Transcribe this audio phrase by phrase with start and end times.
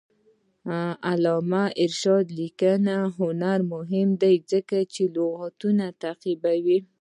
[0.67, 0.69] د
[1.09, 6.79] علامه رشاد لیکنی هنر مهم دی ځکه چې لغتونه تعقیبوي.